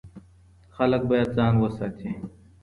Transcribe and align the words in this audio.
خلک 0.75 1.01
باید 1.09 1.29
ځان 1.37 1.53
وساتي. 1.57 2.09